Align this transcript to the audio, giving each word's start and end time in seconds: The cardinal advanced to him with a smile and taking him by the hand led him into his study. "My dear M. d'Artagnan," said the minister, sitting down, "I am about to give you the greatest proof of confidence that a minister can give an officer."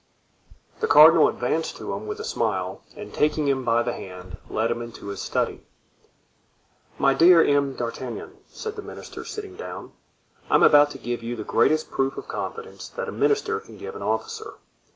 The 0.79 0.87
cardinal 0.87 1.27
advanced 1.29 1.77
to 1.77 1.93
him 1.93 2.07
with 2.07 2.19
a 2.19 2.23
smile 2.23 2.81
and 2.97 3.13
taking 3.13 3.47
him 3.47 3.63
by 3.63 3.83
the 3.83 3.93
hand 3.93 4.37
led 4.49 4.71
him 4.71 4.81
into 4.81 5.09
his 5.09 5.21
study. 5.21 5.63
"My 6.97 7.13
dear 7.13 7.43
M. 7.43 7.75
d'Artagnan," 7.75 8.37
said 8.47 8.75
the 8.75 8.81
minister, 8.81 9.23
sitting 9.23 9.55
down, 9.55 9.91
"I 10.49 10.55
am 10.55 10.63
about 10.63 10.89
to 10.93 10.97
give 10.97 11.21
you 11.21 11.35
the 11.35 11.43
greatest 11.43 11.91
proof 11.91 12.17
of 12.17 12.27
confidence 12.27 12.89
that 12.89 13.09
a 13.09 13.11
minister 13.11 13.59
can 13.59 13.77
give 13.77 13.95
an 13.95 14.01
officer." 14.01 14.55